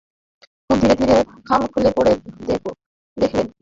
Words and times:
খুব 0.65 0.77
ধীরে 0.81 0.95
ধীরে 0.99 1.15
খাম 1.47 1.61
খুলে 1.71 1.89
পড়ে 1.95 2.11
দেখলে। 2.47 2.71